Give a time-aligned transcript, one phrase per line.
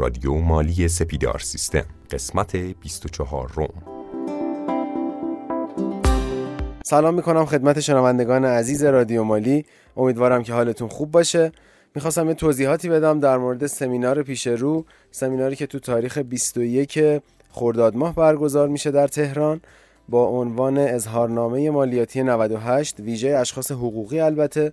[0.00, 3.68] رادیو مالی سپیدار سیستم قسمت 24 روم.
[6.84, 9.64] سلام می‌کنم خدمت شنوندگان عزیز رادیو مالی.
[9.96, 11.52] امیدوارم که حالتون خوب باشه.
[11.94, 16.98] می‌خواستم یه توضیحاتی بدم در مورد سمینار پیش رو سمیناری که تو تاریخ 21
[17.50, 19.60] خرداد ماه برگزار میشه در تهران
[20.08, 24.72] با عنوان اظهارنامه مالیاتی 98 ویژه اشخاص حقوقی البته.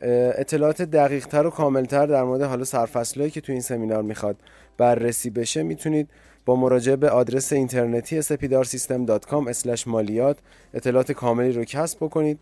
[0.00, 4.36] اطلاعات دقیق تر و کاملتر در مورد حالا سرفصلهایی که تو این سمینار می‌خواد
[4.78, 6.08] بررسی بشه می‌تونید
[6.44, 10.38] با مراجعه به آدرس اینترنتی سپیدارسیستم.com مالیات
[10.74, 12.38] اطلاعات کاملی رو کسب بکنید.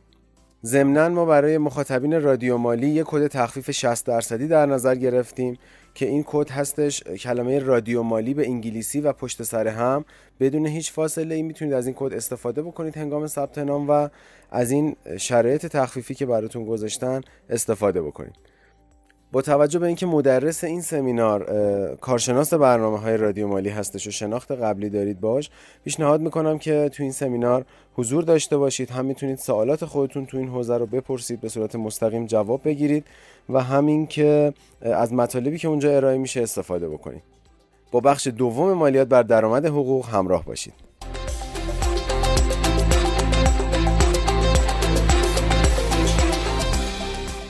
[0.65, 5.59] ضمنا ما برای مخاطبین رادیو مالی یک کد تخفیف 60 درصدی در نظر گرفتیم.
[5.95, 10.05] که این کد هستش کلمه رادیو مالی به انگلیسی و پشت سر هم.
[10.41, 12.97] بدون هیچ فاصله ای می‌تونید از این کد استفاده بکنید.
[12.97, 14.09] هنگام ثبت نام و
[14.51, 18.54] از این شرایط تخفیفی که براتون گذاشتن استفاده بکنید.
[19.35, 21.45] با توجه به اینکه مدرس این سمینار
[22.01, 25.51] کارشناس برنامه های رادیو مالی هستش و شناخت قبلی دارید باش
[25.85, 28.91] پیشنهاد می‌کنم که تو این سمینار حضور داشته باشید.
[28.91, 33.05] هم می‌تونید سوالات خودتون تو این حوزه رو بپرسید به صورت مستقیم جواب بگیرید
[33.49, 37.23] و همین که از مطالبی که اونجا ارائه میشه استفاده بکنید.
[37.93, 40.75] با بخش دوم مالیات بر درآمد حقوق همراه باشید.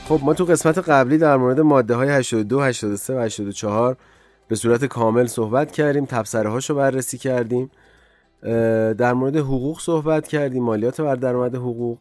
[0.07, 3.97] خب ما تو قسمت قبلی در مورد ماده های 82, 83 و 84
[4.47, 7.71] به صورت کامل صحبت کردیم تبصره هاشو بررسی کردیم
[8.97, 11.97] در مورد حقوق صحبت کردیم مالیات بر درآمد حقوق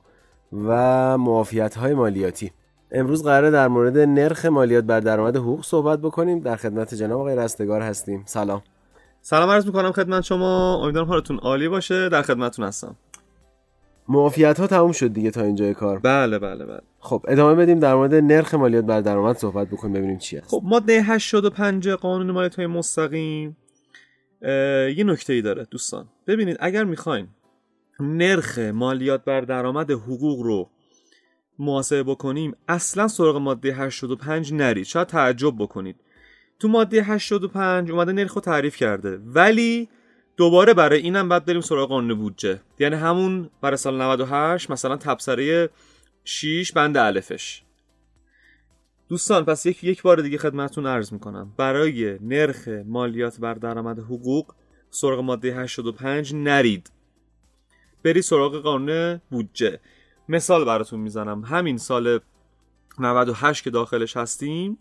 [0.52, 2.52] و معافیت های مالیاتی.
[2.92, 6.40] امروز قراره در مورد نرخ مالیات بر درآمد حقوق صحبت بکنیم.
[6.40, 8.22] در خدمت جناب آقای رستگار هستیم.
[8.26, 8.62] سلام.
[9.22, 10.80] سلام عرض می‌کنم خدمت شما.
[10.82, 12.08] امیدوارم حالتون عالی باشه.
[12.08, 12.96] در خدمتتون هستم.
[14.08, 15.98] معافیت ها تموم شد دیگه تا اینجای کار.
[15.98, 16.80] بله بله بله.
[17.04, 20.50] خب ادامه بدیم در مورد نرخ مالیات بر درآمد صحبت بکنیم ببینیم چی هست.
[20.50, 23.56] خب ماده 85 قانون مالیات های مستقیم
[24.96, 26.08] یه نکته ای داره دوستان.
[26.26, 27.28] ببینید اگر می‌خواین
[28.00, 30.70] نرخ مالیات بر درآمد حقوق رو
[31.58, 34.84] محاسبه بکنیم اصلا سراغ ماده 85 نرید.
[34.84, 35.96] شاید تعجب بکنید.
[36.58, 39.88] تو ماده 85 اومده نرخ رو تعریف کرده ولی
[40.36, 42.60] دوباره برای اینم بعد بریم سراغ قانون بودجه.
[42.78, 45.70] یعنی همون برای سال 98 مثلا تبصره
[46.24, 47.62] 6 بند الفش.
[49.08, 51.52] دوستان پس یک یک بار دیگه خدمتتون عرض می‌کنم.
[51.56, 54.54] برای نرخ مالیات بر درآمد حقوق
[54.90, 56.90] سراغ ماده 85 نرید.
[58.02, 59.80] بری سراغ قانون بودجه.
[60.28, 61.44] مثال براتون می‌زنم.
[61.44, 62.20] همین سال
[62.98, 64.78] 98 که داخلش هستیم.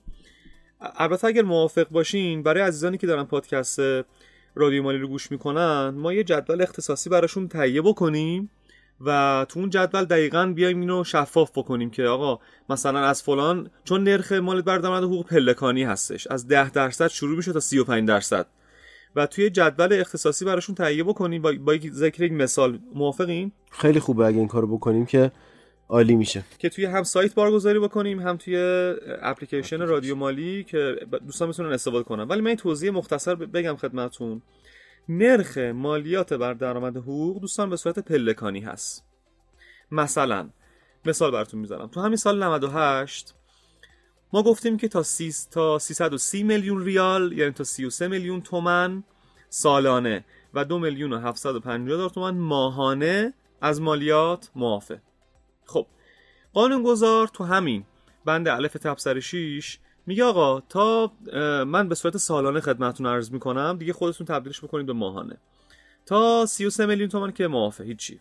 [0.80, 3.80] البته اگر موافق باشین برای عزیزانی که دارن پادکست
[4.56, 8.50] رادیو مالی رو گوش می‌کنن ما یه جدول اختصاصی براشون تهیه بکنیم.
[9.06, 14.04] و تو اون جدول دقیقا بیایم اینو شفاف بکنیم که آقا مثلا از فلان چون
[14.04, 18.48] نرخ مال بر درآمد حقوق پلکانی هستش از 10 درصد شروع میشه تا 35 درصد.
[19.16, 22.80] و توی جدول اختصاصی براشون تهیه بکنیم با, با ذکر یک مثال.
[22.94, 25.32] موافقین؟ خیلی خوبه اگه این کارو بکنیم که
[25.90, 26.44] عالی میشه.
[26.60, 28.58] که توی هم سایت بارگذاری بکنیم هم توی
[29.22, 32.24] اپلیکیشن رادیو مالی که دوستان می‌تونن استفاده کنن.
[32.24, 34.42] ولی من این توضیح مختصر بگم خدمتتون
[35.10, 39.06] نرخ مالیات بر درآمد حقوق دوستان به صورت پلکانی هست.
[39.92, 40.50] مثلا
[41.06, 41.88] مثال براتون می‌زنم.
[41.88, 43.36] تو همین سال 98
[44.34, 49.04] ما گفتیم که تا, سی تا 330 میلیون ریال یعنی تا 33 میلیون تومن
[49.50, 55.02] سالانه و 2 میلیون و 750 هزار تومن ماهانه از مالیات معافه
[55.66, 55.88] خب
[56.54, 57.86] قانونگذار تو همین
[58.26, 61.12] بند الف تبصره 6 میگه آقا تا
[61.66, 65.38] من به صورت سالانه خدمتتون عرض می‌کنم دیگه خودتون تبدیلش بکنید به ماهانه.
[66.06, 68.20] تا 33 میلیون تومن که معافه هیچی.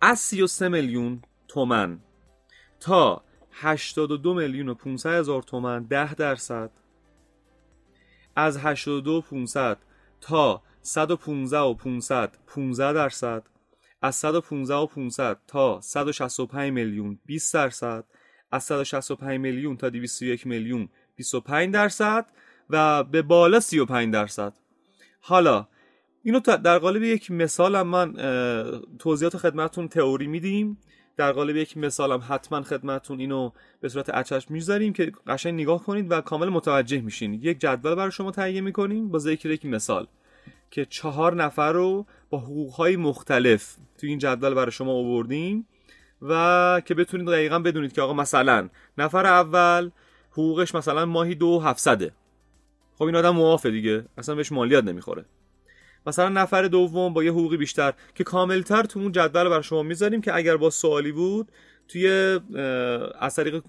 [0.00, 1.98] از 33 میلیون تومن
[2.80, 6.70] تا 82 میلیون و 500 هزار تومن 10 درصد.
[8.36, 9.78] از 82 500
[10.20, 13.42] تا 115 و 500 15 درصد.
[14.02, 18.04] از 115 و 500 تا 165 میلیون 20 درصد.
[18.50, 22.26] از 165 میلیون تا 201 میلیون 25 درصد
[22.70, 24.52] و به بالا 35 درصد.
[25.20, 25.66] حالا
[26.22, 28.14] اینو در قالب یک مثال من
[28.98, 30.78] توضیحات خدمتون تئوری میدیم.
[31.16, 33.50] در قالب یک مثال هم حتما خدمتون اینو
[33.80, 37.34] به صورت اچش می‌ذاریم که قشنگ نگاه کنید و کامل متوجه میشین.
[37.34, 40.06] یک جدول برای شما تهیه می‌کنیم با ذکر یک مثال
[40.70, 45.66] که چهار نفر رو با حقوقهای مختلف تو این جدول برای شما آوردیم.
[46.22, 48.68] و که بتونید دقیقا بدونید که آقا مثلا
[48.98, 49.90] نفر اول
[50.30, 52.12] حقوقش مثلا ماهی دو هفتصده.
[52.94, 54.04] خب این آدم موافه دیگه.
[54.18, 55.24] اصلا بهش مالیات نمی‌خوره.
[56.06, 60.20] مثلا نفر دوم با یه حقوقی بیشتر که کاملتر تو اون جدول برای شما می‌ذاریم
[60.20, 61.52] که اگر با سوالی بود
[61.88, 62.08] توی
[63.20, 63.62] از طریق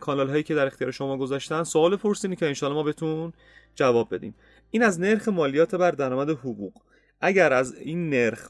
[0.00, 3.32] کانال هایی که در اختیار شما گذاشتن سوال پرسینی که انشالله ما بهتون
[3.74, 4.34] جواب بدیم.
[4.70, 6.72] این از نرخ مالیات بر درآمد حقوق.
[7.20, 8.48] اگر از این نرخ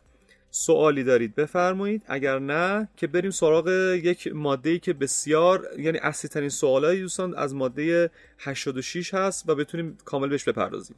[0.55, 2.03] سوالی دارید بفرمایید.
[2.07, 3.69] اگر نه که بریم سراغ
[4.05, 9.55] یک ماده ای که بسیار یعنی اصلی ترین سوالای دوستان از ماده 86 هست و
[9.55, 10.97] بتونیم کامل بهش بپردازیم.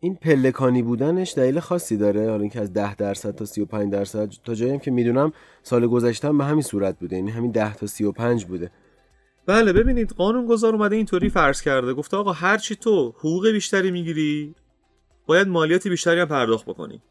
[0.00, 2.30] این پلکانی بودنش دلیل خاصی داره.
[2.30, 5.32] حالا اینکه از 10 درصد تا 35 درصد تا جایی که می‌دونم
[5.62, 7.16] سال گذشته به همین صورت بوده.
[7.16, 8.70] یعنی همین 10 تا 35 بوده.
[9.46, 11.94] بله ببینید قانون گذار اومده اینطوری فرض کرده.
[11.94, 14.54] گفته آقا هر چی تو حقوق بیشتری می‌گیری
[15.26, 17.02] باید مالیات بیشتری هم پرداخت بکنی.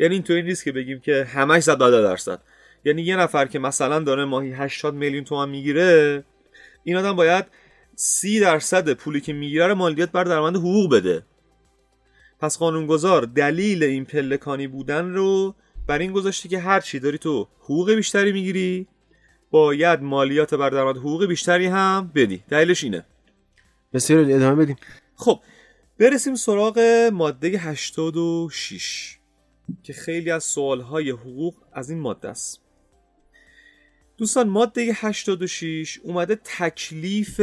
[0.00, 2.42] یعنی اینطوری نیست که بگیم که همش زد درصد
[2.84, 6.24] یعنی یه نفر که مثلا داره ماهی 80 میلیون تومان می‌گیره
[6.84, 7.44] این آدم باید
[7.94, 11.22] 30 درصد پولی که می‌گیره رو مالیات بر درآمد حقوق بده.
[12.40, 15.54] پس قانونگذار دلیل این پلکانی بودن رو
[15.86, 18.86] بر این گذاشته که هر چی داری تو حقوق بیشتری می‌گیری
[19.50, 22.42] باید مالیات بر درآمد حقوق بیشتری هم بدی.
[22.48, 23.04] دلیلش اینه.
[23.92, 24.76] بسیار ادامه بدیم.
[25.16, 25.40] خب
[25.98, 26.78] برسیم سراغ
[27.12, 29.19] ماده 86
[29.82, 32.60] که خیلی از سوالهای حقوق از این ماده است.
[34.16, 37.40] دوستان ماده 86 اومده تکلیف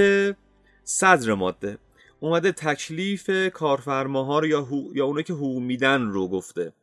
[0.83, 1.77] صدر ماده.
[2.19, 6.73] اومده تکلیف کارفرماها رو یا, یا اونه که حقوق میدن رو گفته.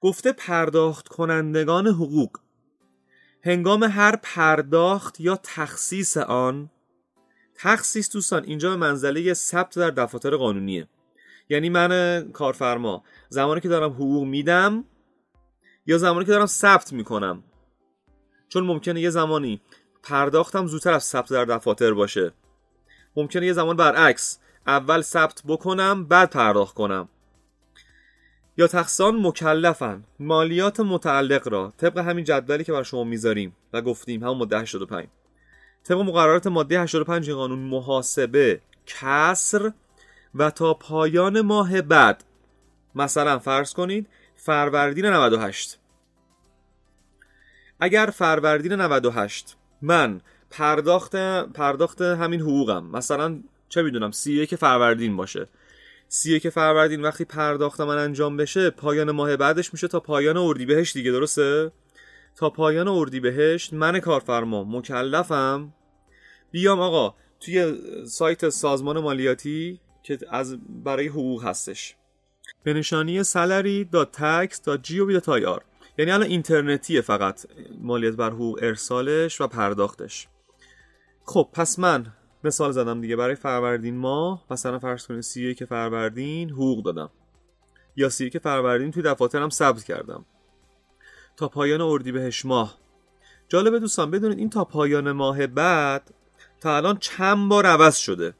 [0.00, 2.38] گفته پرداخت کنندگان حقوق.
[3.42, 6.70] هنگام هر پرداخت یا تخصیص آن
[7.54, 10.88] تخصیص دوستان اینجا به منزله ثبت در دفاتر قانونیه.
[11.48, 13.02] یعنی من کارفرما.
[13.28, 14.84] زمانی که دارم حقوق میدم
[15.86, 17.42] یا زمانی که دارم ثبت می‌کنم.
[18.48, 19.60] چون ممکنه یه زمانی
[20.02, 22.32] پرداختم زودتر از ثبت در دفاتر باشه.
[23.16, 27.08] ممکنه یه زمان برعکس اول ثبت بکنم بعد پرداخت کنم.
[28.56, 30.04] یا تقسان مکلفن.
[30.20, 31.72] مالیات متعلق را.
[31.76, 35.06] طبق همین جدولی که بر شما می‌ذاریم و گفتیم همون ماده 85
[35.84, 39.72] طبق مقررات ماده 85 قانون محاسبه کسر
[40.38, 42.24] و تا پایان ماه بعد.
[42.94, 45.78] مثلا فرض کنید فروردین 98
[47.80, 51.16] اگر فروردین 98 من پرداخت
[51.54, 52.84] پرداخت همین حقوقم.
[52.84, 55.48] مثلا چه می‌دونم سی یک فروردین باشه.
[56.08, 60.94] سی یک فروردین وقتی پرداخت من انجام بشه پایان ماه بعدش میشه تا پایان اردیبهشت
[60.94, 61.72] دیگه درسته؟
[62.36, 65.72] تا پایان اردیبهشت من کارفرما مکلفم.
[66.50, 67.74] بیام آقا توی
[68.06, 71.96] سایت سازمان مالیاتی که از برای حقوق هستش.
[72.62, 75.60] به نشانی salary.tax.gov.ir
[75.98, 77.46] یعنی الان اینترنتیه فقط
[77.80, 80.28] مالیات بر حقوق ارسالش و پرداختش.
[81.24, 82.06] خب پس من
[82.44, 84.44] مثال زدم دیگه برای فروردین ماه.
[84.50, 87.10] مثلا فرض کنید سی که فروردین حقوق دادم.
[87.96, 90.24] یا سی که فروردین توی دفاترم ثبت کردم.
[91.36, 92.78] تا پایان اردیبهشت ماه.
[93.48, 96.14] جالبه دوستان بدونید این تا پایان ماه بعد
[96.60, 98.34] تا الان چند بار عوض شده؟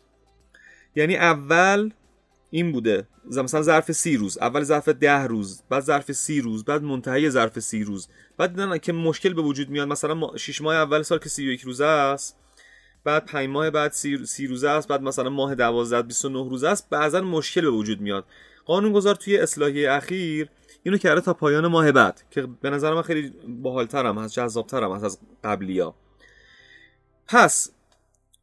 [0.97, 1.91] یعنی اول
[2.51, 3.09] این بوده.
[3.27, 4.39] مثلا ظرف سی روز.
[4.39, 8.09] اول ظرف ده روز بعد ظرف سی روز بعد منتهی ظرف سی روز.
[8.37, 9.89] بعد دیدن که مشکل به وجود میاد.
[9.89, 12.37] مثلا شش ماه اول سال که سی یک روزه است
[13.05, 16.91] بعد پنج ماه بعد سی, سی روزه است بعد مثلا ماه دوازده 29 روزه است.
[16.91, 18.25] بعضا مشکل به وجود میاد.
[18.65, 20.49] قانونگذار توی اصلاحی اخیر
[20.83, 25.05] اینو کرده تا پایان ماه بعد که به نظر من خیلی باحالترم از جذابترم از
[25.05, 25.95] از قبلیا.
[27.27, 27.71] پس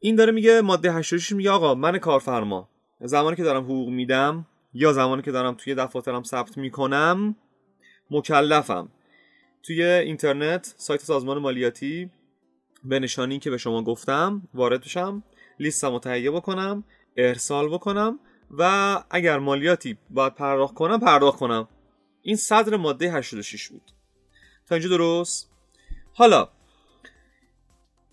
[0.06, 2.70] این داره میگه ماده 86 میگه آقا من کارفرما
[3.02, 7.36] زمانی که دارم حقوق میدم یا زمانی که دارم توی دفاترم ثبت می‌کنم
[8.12, 8.90] مکلفم.
[9.64, 12.10] توی اینترنت سایت سازمان مالیاتی
[12.84, 15.24] به نشانی که به شما گفتم وارد بشم
[15.60, 16.84] لیستم تهیه بکنم
[17.18, 18.20] ارسال بکنم
[18.52, 21.68] و اگر مالیاتی باید پرداخت کنم پرداخت کنم.
[22.22, 23.92] این صدر ماده 86 بود.
[24.68, 25.50] تا اینجا درست؟
[26.14, 26.50] حالا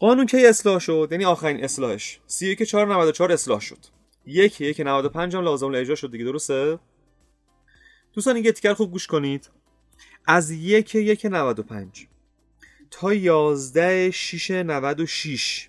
[0.01, 2.21] قانون کی اصلاح شد؟ یعنی آخرین اصلاحش.
[2.27, 3.79] 31 494 اصلاح شد.
[4.27, 6.79] یک یک 95 هم لازم اجرا شد دیگه درسته؟
[8.13, 9.51] دوستان این تیکر خوب گوش کنید.
[10.27, 12.07] از یک یک 95
[12.91, 15.69] تا 11 6 96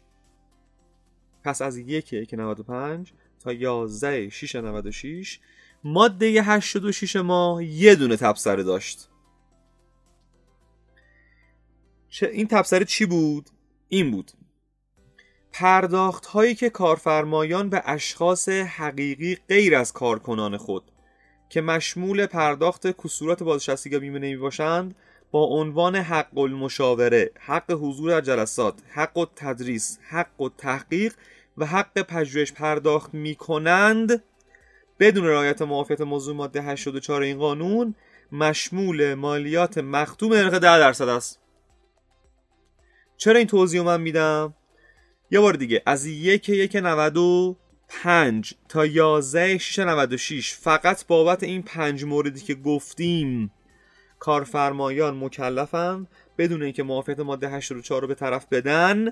[1.43, 5.39] پس از یک یک 95 تا 11 6 96
[5.83, 9.09] ماده 86 ما یه دونه تبصره داشت.
[12.09, 13.50] چه این تبصره چی بود؟
[13.93, 14.31] این بود.
[15.51, 20.83] پرداخت هایی که کارفرمایان به اشخاص حقیقی غیر از کارکنان خود
[21.50, 24.95] که مشمول پرداخت کسورات بازنشستگی بیمه نمی باشند
[25.31, 31.15] با عنوان حق المشاوره، حق حضور در جلسات، حق و تدریس، حق و تحقیق
[31.57, 34.24] و حق پژوهش پرداخت می کنند
[35.00, 37.95] بدون رعایت معافیت موضوع ماده 84 این قانون
[38.31, 41.40] مشمول مالیات مختوم نرخ 10 درصد است.
[43.22, 44.54] چرا این توضیح من میدم؟
[45.32, 52.04] یه بار دیگه از یک یک 95 تا 11 6 96 فقط بابت این پنج
[52.04, 53.51] موردی که گفتیم
[54.20, 59.10] کارفرمایان مکلفن بدون اینکه موافقت ماده 84 رو به طرف بدن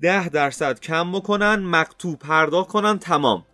[0.00, 3.46] ده درصد کم بکنن مکتوب پرداخت کنن تمام.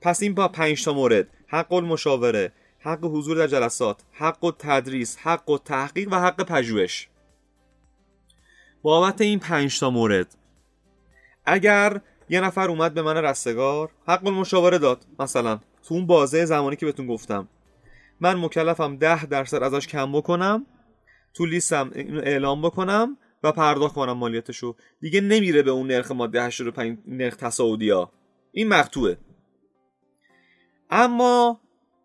[0.00, 5.18] پس این با 5 تا مورد حق المشاوره حق حضور در جلسات حق و تدریس
[5.18, 7.08] حق و تحقیق و حق پژوهش.
[8.86, 10.36] بابت این 5 تا مورد.
[11.44, 15.06] اگر یه نفر اومد به من رستگار حق المشاوره داد.
[15.18, 17.48] مثلا تو اون بازه زمانی که بهتون گفتم.
[18.20, 20.66] من مکلفم ده درصد ازش کم بکنم
[21.34, 21.90] تو لیستم
[22.22, 24.76] اعلام بکنم و پرداخت کنم مالیاتشو.
[25.00, 28.12] دیگه نمیره به اون نرخ ماده 85 نرخ تصاعدی ها
[28.52, 29.18] این مقطوعه.
[30.90, 31.60] اما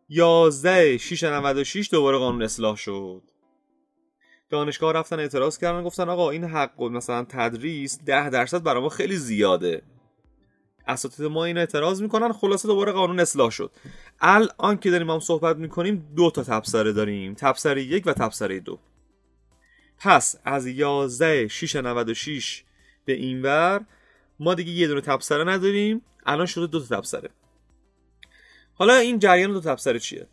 [0.10, 3.31] 11 696 دوباره قانون اصلاح شد.
[4.52, 9.16] دانشگاه رفتن اعتراض کردن گفتن آقا این حق مثلا تدریس 10 درصد برای ما خیلی
[9.16, 9.82] زیاده.
[10.88, 13.72] اساتید ما این اعتراض می‌کنن خلاصه دوباره قانون اصلاح شد.
[14.20, 18.80] الان که داریم هم صحبت می‌کنیم دو تا تبصره داریم تبصره یک و تبصره دو.
[19.98, 22.64] پس از 11 696
[23.06, 23.86] به اینور
[24.40, 27.30] ما دیگه یه دونه تبصره نداریم الان شده دو تا تبصره.
[28.74, 30.28] حالا این جریان دو تبصره چیه؟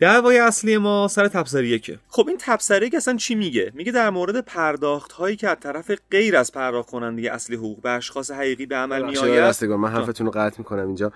[0.00, 4.10] دعوای اصلی ما سر تبصره یکه خب این تبصره که اصلا چی میگه؟ میگه در
[4.10, 8.66] مورد پرداخت هایی که از طرف غیر از پرداخت کننده اصلی حقوق به اشخاص حقیقی
[8.66, 9.64] به عمل میآید.
[9.64, 11.12] من حرفتون رو قطع می‌کنم اینجا.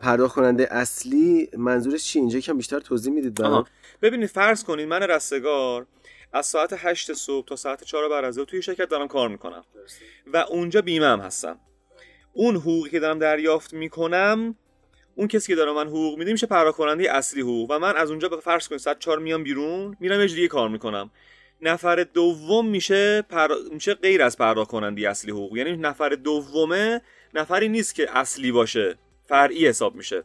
[0.00, 3.64] پرداخت کننده اصلی منظورش چی اینجا کم بیشتر توضیح می‌دید برام.
[4.02, 5.86] ببینید فرض کنید من رستگار
[6.32, 9.64] از ساعت 8 صبح تا ساعت 4 بعد از توی شرکت دارم کار می‌کنم.
[10.32, 11.58] و اونجا بیمه هم هستم.
[12.32, 14.54] اون حقوقی که دارم دریافت می‌کنم
[15.20, 18.28] اون کسی که داره من حقوق میده میشه پرداخت اصلی حقوق و من از اونجا
[18.28, 21.10] به فرض کنید ساعت 4 میام بیرون میرم یه کار می‌کنم.
[21.62, 23.48] نفر دوم میشه پر...
[23.72, 25.56] میشه غیر از پرداخت اصلی حقوق.
[25.56, 27.00] یعنی نفر دومه
[27.34, 28.98] نفری نیست که اصلی باشه
[29.28, 30.24] فرعی حساب میشه.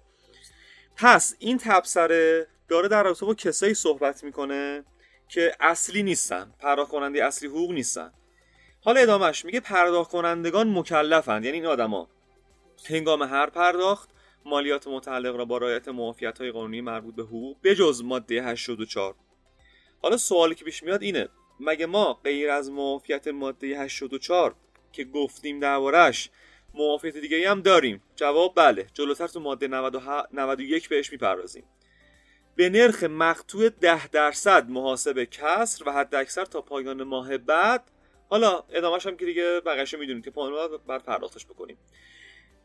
[0.96, 4.84] پس این تبصره داره در رابطه با کسایی صحبت می‌کنه
[5.30, 8.12] که اصلی نیستن پرداخت اصلی حقوق نیستن.
[8.82, 11.46] حالا ادامهش میگه پرداخت کنندگان مکلفند.
[11.46, 12.08] یعنی این آدما
[12.90, 14.15] هنگام هر پرداخت
[14.46, 19.16] مالیات متعلق را با رعایت معافیت قانونی مربوط به حقوق بجز ماده 84
[20.02, 24.56] حالا سوالی که پیش میاد اینه مگه ما غیر از معافیت ماده 84
[24.92, 26.30] که گفتیم دربارش
[26.74, 31.64] معافیت دیگه هم داریم؟ جواب بله جلوتر تو ماده 91 بهش می‌پردازیم.
[32.56, 37.92] به نرخ مقطوع 10 درصد محاسب کسر و حد اکثر تا پایان ماه بعد
[38.30, 41.78] حالا ادامهش هم که دیگه بقیه‌شو می‌دونید که پایان بعد پرداختش بکنیم.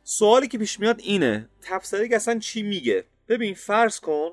[0.03, 1.49] سوالی که پیش میاد اینه.
[1.63, 4.31] تبصره اصلا چی میگه؟ ببین فرض کن.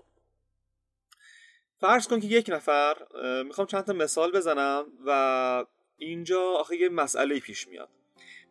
[1.80, 2.96] فرض کن که یک نفر
[3.44, 5.66] می‌خوام چند تا مثال بزنم و
[5.98, 7.90] اینجا آخه یه مسئله پیش میاد.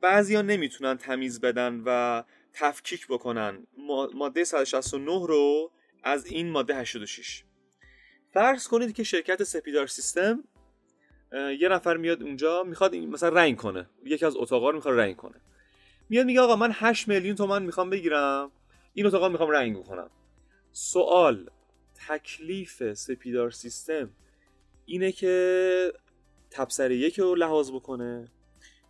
[0.01, 3.67] بعضیا نمی‌تونن تمیز بدن و تفکیک بکنن.
[4.15, 7.45] ماده 169 رو از این ماده 86
[8.33, 10.45] فرض کنید که شرکت سپیدار سیستم
[11.33, 13.91] یه نفر میاد اونجا می‌خواد مثلا رنگ کنه.
[14.05, 15.41] یکی از اتاقا رو می‌خواد رنگ کنه.
[16.09, 18.51] میاد میگه آقا من 8 میلیون تومن می‌خوام بگیرم.
[18.95, 20.11] این اتاقا می‌خوام رنگ کنم
[20.73, 21.51] سوال
[22.09, 24.11] تکلیف سپیدار سیستم
[24.87, 25.93] اینه که
[26.51, 28.29] تبصره یک رو لحاظ بکنه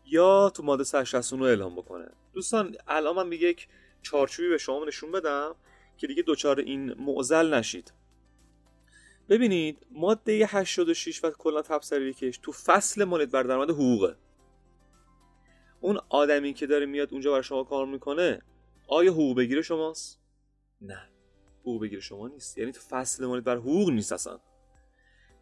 [0.06, 3.68] یا تو ماده 169 رو اعلام بکنه؟ دوستان الان من میگه یک
[4.02, 5.54] چارچوبی به شما نشون بدم
[5.98, 7.92] که دیگه دوچار این معزل نشید.
[9.28, 14.16] ببینید ماده 86 و کلا تبصره یکش تو فصل مالیات بر درآمد حقوقه.
[15.86, 18.42] اون آدمی که داره میاد اونجا برای شما کار می‌کنه
[18.88, 20.20] آیا حقوق بگیره شماست؟
[20.80, 21.08] نه.
[21.60, 22.58] حقوق بگیره شما نیست.
[22.58, 24.38] یعنی تو فصل مالیات بر حقوق نیست اصلا.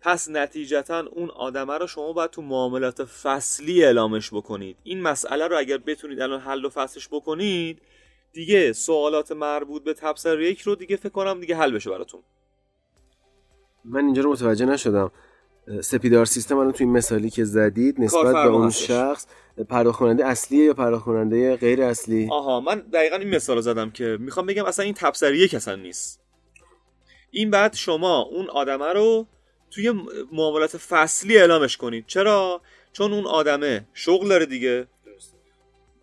[0.00, 4.76] پس نتیجتا اون آدمه رو شما باید تو معاملات فصلی اعلامش بکنید.
[4.82, 7.82] این مسئله رو اگر بتونید الان حل و فصلش بکنید
[8.32, 12.22] دیگه سوالات مربوط به تبصر یک رو دیگه فکر کنم دیگه حل بشه براتون.
[13.84, 15.12] من اینجا رو متوجه نشدم.
[15.80, 19.26] سپیدار سیستم الان توی مثالی که زدید نسبت به اون شخص
[19.68, 23.90] پرداخت کننده اصلیه یا پرداخت کننده غیر اصلی؟ آها من دقیقا این مثال رو زدم
[23.90, 26.21] که می‌خوام بگم اصلا این تبصره یک اصلا نیست.
[27.30, 29.26] این بعد شما اون آدمه رو
[29.71, 29.92] توی
[30.33, 32.04] معاملات فصلی اعلامش کنید.
[32.06, 32.61] چرا؟
[32.92, 34.87] چون اون آدمه شغل داره دیگه.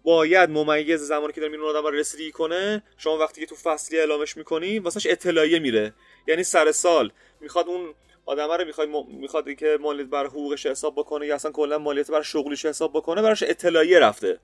[0.03, 3.99] باید ممیز زمانی که داره این آدم رو رسیدگی کنه شما وقتی که تو فصلی
[3.99, 5.93] اعلامش می‌کنی واسش اطلاعیه میره.
[6.27, 7.93] یعنی سر سال می‌خواد اون
[8.25, 12.21] آدم رو می‌خواد می‌خواد که مالیات بر حقوقش حساب بکنه یا اصلا کلا مالیات بر
[12.21, 14.39] شغلیش حساب بکنه براش اطلاعیه رفته.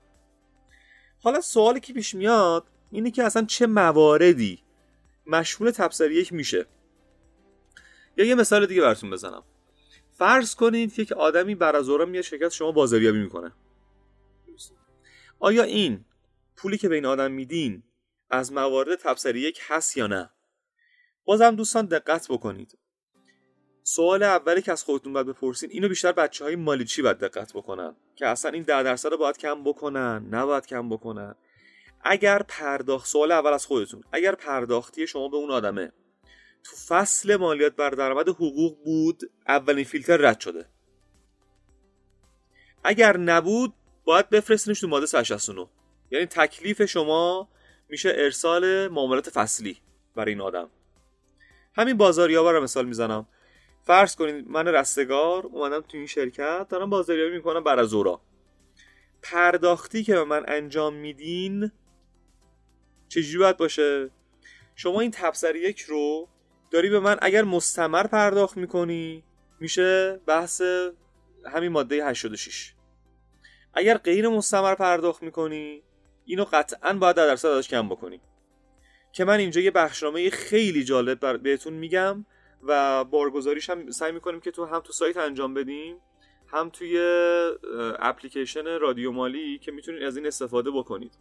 [1.22, 4.62] حالا سوالی که پیش میاد اینه که اصلا چه مواردی
[5.26, 6.66] مشمول تبصره یک میشه.
[8.16, 9.44] یا یه مثال دیگه براتون بزنم.
[10.10, 13.52] فرض کنید یک آدمی بر از میاد شرکت شما بازاریابی می‌کنه.
[15.38, 16.04] آیا این
[16.56, 17.82] پولی که به این آدم میدین
[18.30, 20.30] از موارد تبصره یک هست یا نه؟
[21.24, 22.78] بازم دوستان دقت بکنید.
[23.88, 27.96] سوال اولی که از خودتون باید بپرسین اینو بیشتر بچه های مالیچی باید دقت بکنن؟
[28.16, 31.34] که اصلا این ده درصد رو باید کم بکنن نباید کم بکنن؟
[32.00, 34.04] اگر پرداخت سوال اول از خودتون.
[34.12, 35.92] اگر پرداختی شما به اون آدمه
[36.64, 40.66] تو فصل مالیات بر درآمد حقوق بود اولین فیلتر رد شده.
[42.84, 45.66] اگر نبود باید بفرستینش تو ماده 169
[46.10, 47.48] یعنی تکلیف شما
[47.88, 49.78] میشه ارسال معاملات فصلی
[50.14, 50.70] برای این آدم.
[51.74, 53.26] همین بازاریابا رو مثال می‌زنم.
[53.88, 57.94] فرض کنید من رستگار اومدم تو این شرکت دارم بازاریابی می‌کنم بر از
[59.22, 61.70] پرداختی که به من انجام میدین
[63.08, 64.10] چجوری باید باشه؟
[64.74, 66.28] شما این تبصر یک رو
[66.70, 69.24] داری به من اگر مستمر پرداخت می‌کنی
[69.60, 70.62] میشه بحث
[71.52, 72.72] همین ماده 86
[73.74, 75.82] اگر غیر مستمر پرداخت می‌کنی
[76.24, 78.20] اینو قطعا باید در درصد ازش کم بکنی.
[79.12, 82.24] که من اینجا یه بخشنامه خیلی جالب بهتون میگم.
[82.62, 85.96] و بارگذاریش هم سعی می‌کنیم که تو هم تو سایت انجام بدیم
[86.46, 86.98] هم توی
[87.98, 91.12] اپلیکیشن رادیو مالی که می‌تونید از این استفاده بکنید.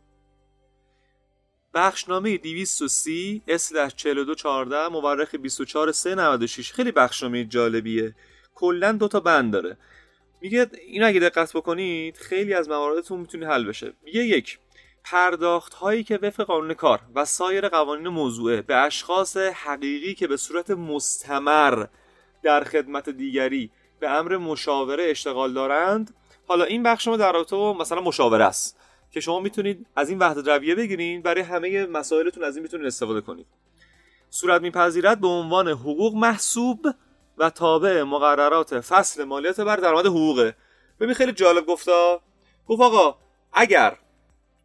[1.74, 8.15] بخشنامه 230 اسلش 4214 مورخ 24396 خیلی بخشنامه جالبیه.
[8.56, 9.77] کلا دو تا بند داره.
[10.41, 13.94] میگه این اگه دقت بکنید خیلی از مواردتون می‌تونه حل بشه.
[14.03, 14.60] میگه یک
[15.12, 20.38] پرداخت هایی که وفق قانون کار و سایر قوانین موضوعه به اشخاص حقیقی که به
[20.38, 21.86] صورت مستمر
[22.44, 26.16] در خدمت دیگری به امر مشاوره اشتغال دارند.
[26.48, 28.80] حالا این بخش شما در رابطه مثلا مشاوره است
[29.12, 33.22] که شما می‌تونید از این وحدت رویه بگیرید برای همه مسائلتون از این می‌تونید استفاده
[33.22, 33.48] کنید.
[34.30, 36.88] صورت میپذیرد به عنوان حقوق محسوب
[37.38, 40.56] و تابع مقررات فصل مالیات بر درآمد حقوقه.
[41.00, 42.22] ببین خیلی جالب گفتا.
[42.68, 43.18] گفت آقا
[43.54, 43.98] اگر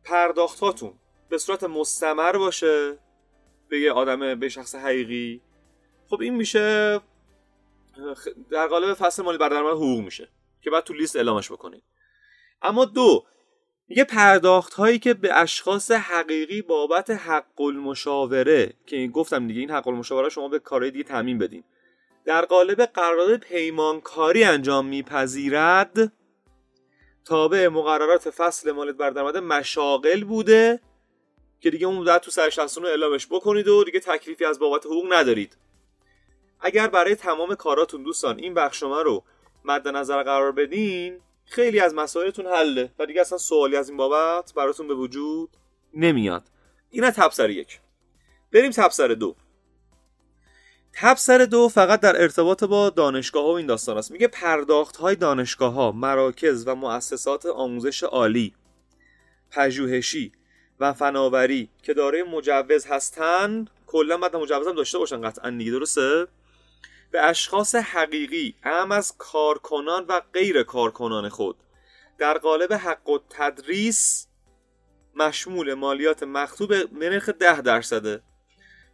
[0.04, 0.94] پرداختاتون.
[1.28, 2.98] به صورت مستمر باشه.
[3.68, 5.40] به یه آدم به شخص حقیقی.
[6.08, 7.00] خب این میشه
[8.50, 10.28] در قالب فصل مالی بر درآمد حقوق میشه
[10.62, 11.82] که بعد تو لیست اعلامش بکنید.
[12.62, 13.24] اما دو
[13.88, 19.88] میگه پرداخت هایی که به اشخاص حقیقی بابت حق المشاوره که گفتم دیگه این حق
[19.88, 21.64] المشاوره شما به کارهای دیگه تعمین بدین.
[22.24, 26.12] در قالب قرارداد پیمانکاری انجام میپذیرد.
[27.24, 30.80] تابع مقررات فصل مالیات بر درآمد مشاغل بوده
[31.60, 35.56] که دیگه اون مدت تو رو اعلامش بکنید و دیگه تکلیفی از بابت حقوق ندارید.
[36.60, 39.24] اگر برای تمام کاراتون دوستان این بخشنامه رو
[39.64, 44.54] مد نظر قرار بدین خیلی از مسائلتون حله و دیگه اصلا سوالی از این بابت
[44.54, 45.50] براتون به وجود
[45.94, 46.42] نمیاد.
[46.90, 47.80] این از تبصر یک.
[48.52, 49.36] بریم تبصر دو.
[50.92, 54.10] تبصر دو فقط در ارتباط با دانشگاه و این داستان است.
[54.10, 58.54] میگه پرداخت های دانشگاه ها مراکز و مؤسسات آموزش عالی
[59.50, 60.32] پژوهشی
[60.80, 66.26] و فناوری که دارای مجوز هستن کلا بعد مجوز هم داشته باشن قطعا دیگه درسته؟
[67.10, 71.56] به اشخاص حقیقی هم از کارکنان و غیر کارکنان خود.
[72.18, 74.26] در قالب حق و تدریس
[75.14, 78.22] مشمول مالیات مختوب به نرخ ده درصده.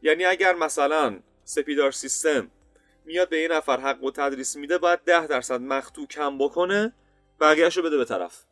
[0.02, 2.50] یعنی اگر مثلا سپیدار سیستم.
[3.04, 6.92] میاد به یه نفر حق و تدریس میده باید ده درصد مختو کم بکنه
[7.40, 8.44] بقیهش رو بده به طرف.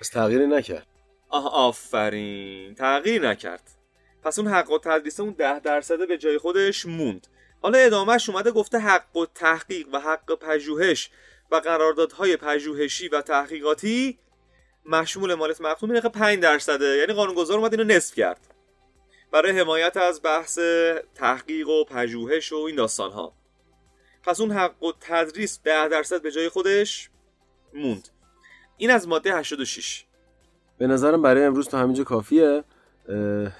[0.00, 0.86] پس تغییری نکرد.
[1.28, 2.74] آه آفرین.
[2.74, 3.62] تغییر نکرد.
[4.22, 7.26] پس اون حق و تدریس اون ده درصد به جای خودش موند.
[7.62, 11.10] حالا ادامهش اومده گفته حق و تحقیق و حق پژوهش
[11.50, 14.18] و قراردادهای پژوهشی و تحقیقاتی.
[14.86, 16.96] مشمول مالیات مقتوم نرخ 5 درصده.
[16.96, 18.54] یعنی قانونگذار اومد اینو نصف کرد.
[19.32, 20.58] برای حمایت از بحث
[21.14, 23.32] تحقیق و پژوهش و این داستان ها
[24.22, 27.10] پس اون حق و تدریس 10 درصد به جای خودش
[27.74, 28.08] موند.
[28.76, 30.04] این از ماده 86
[30.78, 32.64] به نظرم برای امروز تا همینجا کافیه.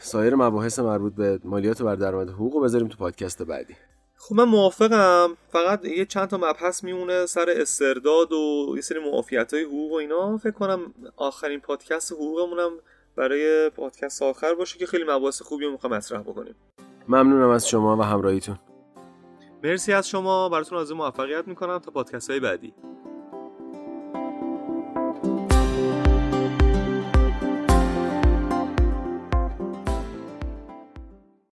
[0.00, 3.76] سایر مباحث مربوط به مالیات بر درآمد حقوق رو بذاریم تو پادکست بعدی.
[4.16, 5.36] خب من موافقم.
[5.52, 9.94] فقط یه چند تا مبحث میمونه سر استرداد و یه سری معافیت های حقوق و
[9.94, 10.36] اینا.
[10.36, 12.70] فکر کنم آخرین پادکست حقوقمونم
[13.18, 16.54] برای پادکست آخر باشه که خیلی مباحث خوبی رو می‌خوام مطرح بکنیم.
[17.08, 18.58] ممنونم از شما و همراهیتون.
[19.64, 20.48] مرسی از شما.
[20.48, 22.74] براتون آرزوی موفقیت می‌کنم تا پادکست های بعدی.